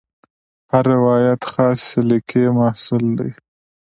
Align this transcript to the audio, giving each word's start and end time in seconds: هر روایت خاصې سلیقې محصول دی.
هر 0.71 0.83
روایت 0.95 1.41
خاصې 1.51 1.83
سلیقې 1.91 2.43
محصول 2.57 3.05
دی. 3.19 3.31